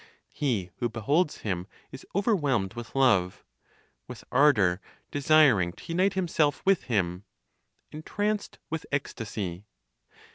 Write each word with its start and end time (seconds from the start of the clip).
He 0.33 0.71
who 0.77 0.89
beholds 0.89 1.41
him 1.41 1.67
is 1.91 2.07
overwhelmed 2.15 2.73
with 2.73 2.95
love; 2.95 3.45
with 4.07 4.23
ardor 4.31 4.81
desiring 5.11 5.73
to 5.73 5.83
unite 5.93 6.13
himself 6.15 6.63
with 6.65 6.85
Him, 6.85 7.23
entranced 7.91 8.57
with 8.71 8.87
ecstasy. 8.91 9.67